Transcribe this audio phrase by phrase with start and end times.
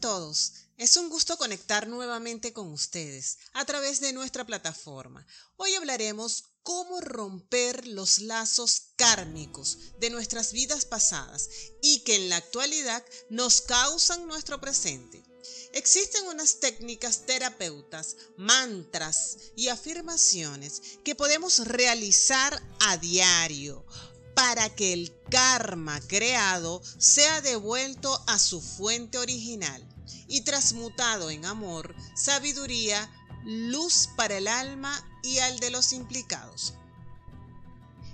[0.00, 0.52] todos.
[0.78, 5.24] Es un gusto conectar nuevamente con ustedes a través de nuestra plataforma.
[5.56, 11.48] Hoy hablaremos cómo romper los lazos kármicos de nuestras vidas pasadas
[11.82, 15.22] y que en la actualidad nos causan nuestro presente.
[15.72, 23.86] Existen unas técnicas terapeutas, mantras y afirmaciones que podemos realizar a diario
[24.40, 29.86] para que el karma creado sea devuelto a su fuente original
[30.28, 33.12] y transmutado en amor, sabiduría,
[33.44, 36.72] luz para el alma y al de los implicados.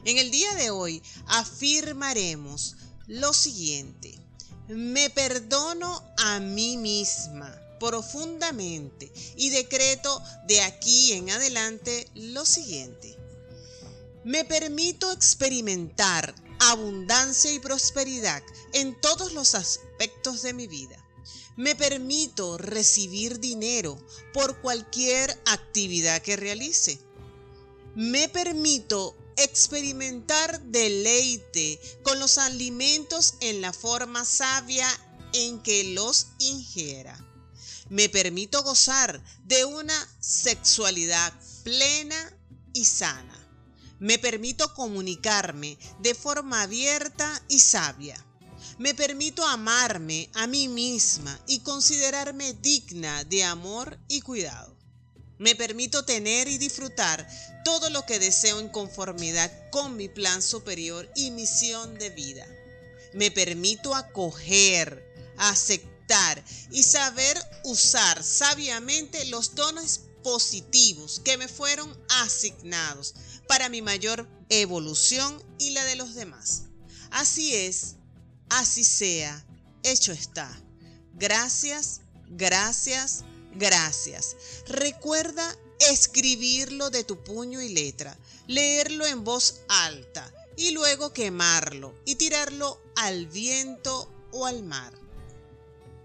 [0.05, 2.75] En el día de hoy afirmaremos
[3.07, 4.19] lo siguiente.
[4.67, 13.17] Me perdono a mí misma profundamente y decreto de aquí en adelante lo siguiente.
[14.27, 20.97] Me permito experimentar abundancia y prosperidad en todos los aspectos de mi vida.
[21.55, 24.05] Me permito recibir dinero
[24.35, 26.99] por cualquier actividad que realice.
[27.95, 34.89] Me permito experimentar deleite con los alimentos en la forma sabia
[35.35, 37.17] en que los ingiera.
[37.91, 41.33] Me permito gozar de una sexualidad
[41.63, 42.37] plena
[42.73, 43.46] y sana
[43.99, 48.23] me permito comunicarme de forma abierta y sabia.
[48.79, 54.77] Me permito amarme a mí misma y considerarme digna de amor y cuidado.
[55.39, 57.27] Me permito tener y disfrutar
[57.65, 62.47] todo lo que deseo en conformidad con mi plan superior y misión de vida.
[63.13, 65.03] Me permito acoger,
[65.39, 73.15] aceptar y saber usar sabiamente los dones positivos que me fueron asignados
[73.49, 76.65] para mi mayor evolución y la de los demás.
[77.11, 77.97] Así es,
[78.49, 79.45] así sea,
[79.83, 80.51] hecho está.
[81.15, 83.25] Gracias, gracias,
[83.55, 84.37] gracias.
[84.67, 92.17] Recuerda escribirlo de tu puño y letra, leerlo en voz alta y luego quemarlo y
[92.17, 94.93] tirarlo al viento o al mar.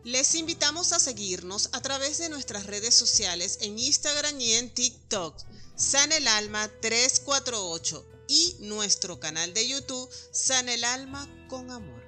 [0.03, 5.37] Les invitamos a seguirnos a través de nuestras redes sociales en Instagram y en TikTok
[5.75, 12.00] San el Alma 348 y nuestro canal de YouTube San el Alma con Amor.